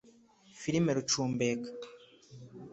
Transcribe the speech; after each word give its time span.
Filime 0.61 0.89
Rucumbeka 0.97 1.69